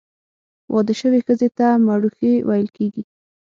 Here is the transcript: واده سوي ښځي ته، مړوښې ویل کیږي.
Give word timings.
واده 0.73 0.93
سوي 1.01 1.19
ښځي 1.25 1.49
ته، 1.57 1.67
مړوښې 1.85 2.33
ویل 2.47 2.67
کیږي. 2.77 3.03